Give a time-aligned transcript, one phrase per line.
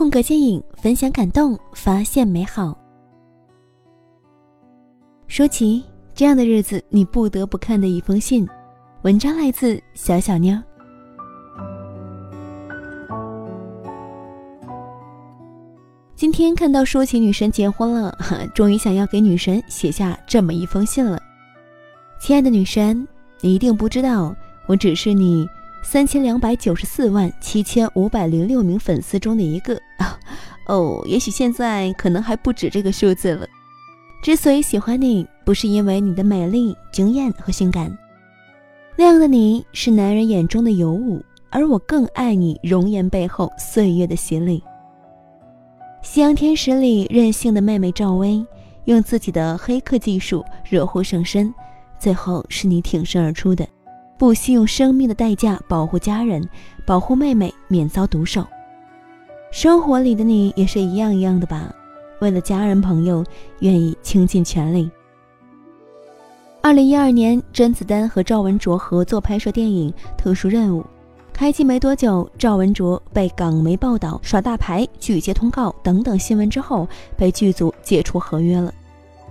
[0.00, 2.74] 空格剪影，分享感动，发现美好。
[5.26, 5.84] 舒淇，
[6.14, 8.48] 这样的日子你不得不看的一封信。
[9.02, 10.58] 文章来自小小妞。
[16.16, 18.16] 今天看到舒淇女神结婚了，
[18.56, 21.20] 终于想要给女神写下这么一封信了。
[22.18, 23.06] 亲爱的女神，
[23.42, 24.34] 你一定不知道，
[24.66, 25.46] 我只是你。
[25.82, 30.18] 三千两百九十四万七千五百零六名粉丝中的一个啊，
[30.66, 33.46] 哦，也许现在可能还不止这个数字了。
[34.22, 37.96] 之所以喜欢你，不是因为你的美丽、惊艳和性感，
[38.96, 44.62] 那样的你是男人眼中的尤物，而我更爱你容颜背后岁月的洗礼。
[46.02, 48.44] 夕阳天使里任性的妹妹赵薇，
[48.84, 51.52] 用自己的黑客技术惹祸上身，
[51.98, 53.66] 最后是你挺身而出的。
[54.20, 56.46] 不惜用生命的代价保护家人，
[56.84, 58.46] 保护妹妹免遭毒手。
[59.50, 61.74] 生活里的你也是一样一样的吧？
[62.20, 63.24] 为了家人朋友，
[63.60, 64.90] 愿意倾尽全力。
[66.60, 70.82] 二零一二年，甄子丹和赵文卓合作拍摄电影《特殊任务》，
[71.32, 78.70] 开机没多久，赵文卓被港媒报道耍大牌、拒接通告等等新闻之后，被剧组解除合约了。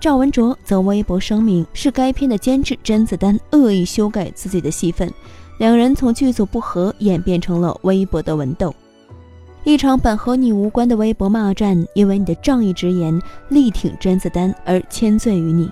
[0.00, 5.12] 赵文卓则微博声明，是该片的监制甄子丹恶意修改自己的戏份，
[5.58, 8.74] 两人从剧组不和演变成了微博的文斗。
[9.62, 13.20] 一场本和你无关的微博骂战，因为你的仗义直言
[13.50, 15.68] 力挺甄子丹而牵罪于你。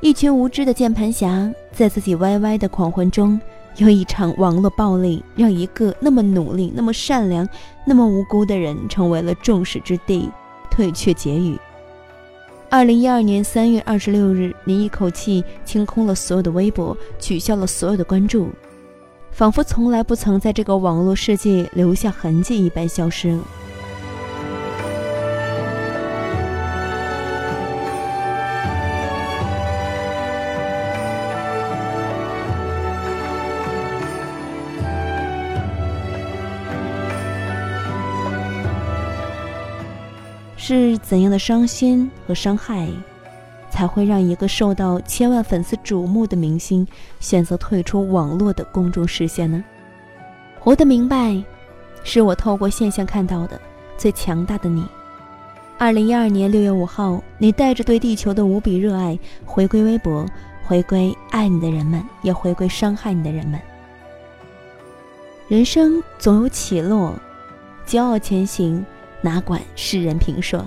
[0.00, 3.40] 一群无知的键盘侠在自己歪歪的狂欢中，
[3.76, 7.48] 用一场网络暴力，让一个那么努力、那么善良、
[7.86, 10.28] 那么无辜的人成为了众矢之的，
[10.68, 11.56] 退却结语。
[12.70, 18.50] 二零一二年三月二十六日，你一口气清空了所有的微博，取消了所有的关注，
[19.30, 23.38] 仿佛从来不曾在这个网络世界留下痕迹一般消失。
[40.68, 42.86] 是怎样的伤心和伤害，
[43.70, 46.86] 才会让一个受到千万粉丝瞩目的明星
[47.20, 49.64] 选择退出网络的公众视线呢？
[50.60, 51.42] 活得明白，
[52.04, 53.58] 是我透过现象看到的
[53.96, 54.86] 最强大的你。
[55.78, 60.26] 二零一二年六月五号，你带着对地球的无比热爱回归微博，
[60.66, 63.58] 回归爱你的人们，也回归伤害你的人们。
[65.48, 67.14] 人生总有起落，
[67.86, 68.84] 骄傲前行。
[69.20, 70.64] 哪管世人评说，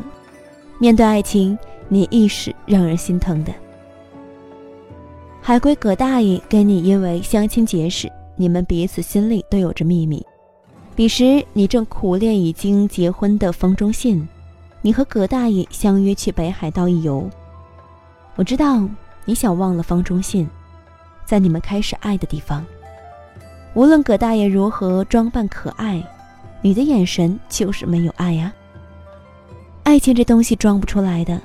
[0.79, 1.57] 面对爱情，
[1.87, 3.53] 你亦是让人心疼的。
[5.41, 10.25] 海归葛大爷跟你因为相亲结识，你们彼此心里都有着秘密。
[10.95, 14.27] 彼时你正苦恋已经结婚的方中信，
[14.81, 17.27] 你和葛大爷相约去北海道一游。
[18.35, 18.87] 我知道
[19.25, 20.47] 你想忘了方中信，
[21.25, 22.65] 在你们开始爱的地方，
[23.73, 26.03] 无论葛大爷如何装扮可爱。
[26.61, 28.53] 你的眼神就是没有爱呀。
[29.83, 31.41] 爱情这东西装不出来的，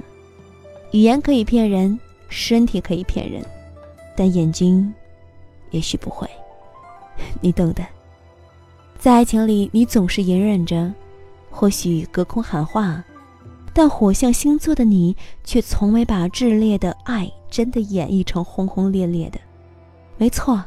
[0.92, 3.42] 语言可以骗人，身体可以骗人，
[4.14, 4.92] 但眼睛，
[5.70, 6.28] 也许不会。
[7.40, 7.84] 你懂的。
[8.98, 10.92] 在爱情里，你总是隐忍着，
[11.50, 13.02] 或许隔空喊话，
[13.72, 19.40] 但火象星座的你却从未把炽烈的爱真的演绎成轰轰烈烈的。
[20.18, 20.62] 没错，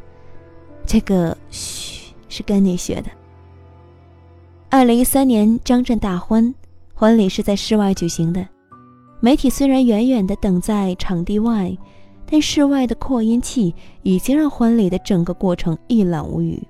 [0.86, 3.10] 这个嘘是跟你学的。
[4.72, 6.54] 二零一三年张震大婚，
[6.94, 8.48] 婚礼是在室外举行的。
[9.20, 11.76] 媒体虽然远远地等在场地外，
[12.28, 16.62] 但室外的扩音器已经让婚礼的整个过程一览无余。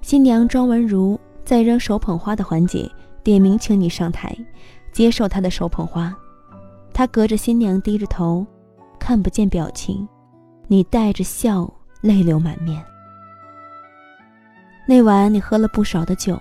[0.00, 2.88] 新娘庄文如在扔手捧花的环节
[3.24, 4.32] 点名请你上台，
[4.92, 6.16] 接受她的手捧花。
[6.94, 8.46] 她隔着新娘低着头，
[9.00, 10.06] 看不见表情，
[10.68, 11.68] 你带着笑，
[12.02, 12.80] 泪流满面。
[14.86, 16.38] 那晚你喝了不少的酒。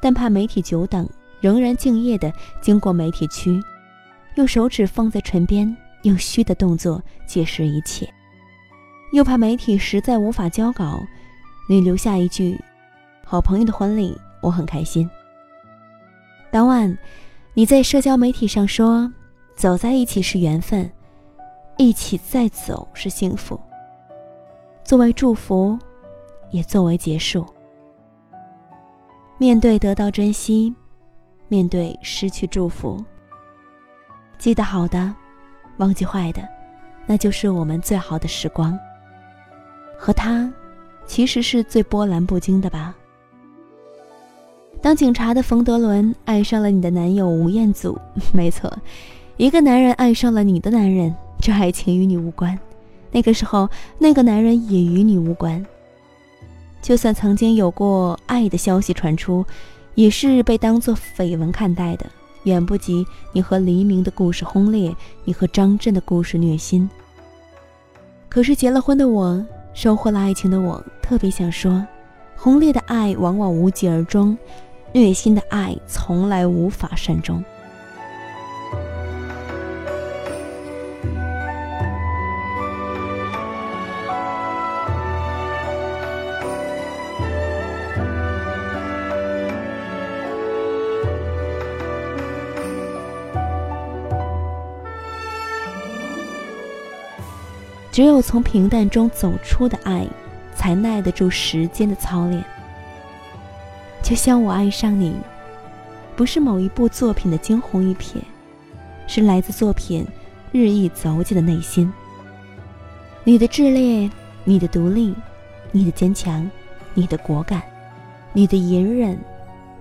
[0.00, 1.08] 但怕媒体久等，
[1.40, 3.62] 仍然敬业地经过媒体区，
[4.36, 8.08] 用手指放在唇边，用虚的动作解释一切。
[9.12, 11.00] 又怕媒体实在无法交稿，
[11.68, 12.58] 你留下一句
[13.24, 15.08] ：“好朋友的婚礼，我很开心。”
[16.52, 16.96] 当晚，
[17.54, 19.12] 你在社交媒体上说
[19.56, 20.90] ：“走在一起是缘分，
[21.76, 23.58] 一起再走是幸福。”
[24.84, 25.78] 作为祝福，
[26.50, 27.44] 也作为结束。
[29.40, 30.74] 面对得到珍惜，
[31.46, 33.02] 面对失去祝福。
[34.36, 35.14] 记得好的，
[35.76, 36.42] 忘记坏的，
[37.06, 38.76] 那就是我们最好的时光。
[39.96, 40.52] 和他，
[41.06, 42.92] 其实是最波澜不惊的吧。
[44.82, 47.96] 当警察的冯德伦爱上了你的男友吴彦祖，
[48.34, 48.68] 没错，
[49.36, 52.58] 一个男人爱上了你的男人，这爱情与你无关。
[53.12, 55.64] 那个时候，那个男人也与你无关。
[56.80, 59.44] 就算曾经有过爱的消息传出，
[59.94, 62.06] 也是被当作绯闻看待的，
[62.44, 64.94] 远不及你和黎明的故事轰烈，
[65.24, 66.88] 你和张震的故事虐心。
[68.28, 69.44] 可是结了婚的我，
[69.74, 71.84] 收获了爱情的我，特别想说，
[72.36, 74.36] 轰烈的爱往往无疾而终，
[74.92, 77.42] 虐心的爱从来无法善终。
[97.98, 100.06] 只有从平淡中走出的爱，
[100.54, 102.44] 才耐得住时间的操练。
[104.04, 105.16] 就像我爱上你，
[106.14, 108.18] 不是某一部作品的惊鸿一瞥，
[109.08, 110.06] 是来自作品
[110.52, 111.92] 日益走进的内心。
[113.24, 114.08] 你的炽烈，
[114.44, 115.12] 你的独立，
[115.72, 116.48] 你的坚强，
[116.94, 117.60] 你的果敢，
[118.32, 119.18] 你的隐忍，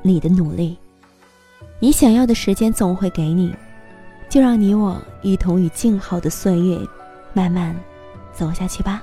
[0.01, 0.75] 你的努力，
[1.77, 3.53] 你想要的时间总会给你，
[4.27, 6.79] 就让你我一同与静好的岁月
[7.31, 7.75] 慢慢。
[8.37, 9.01] 走下去吧。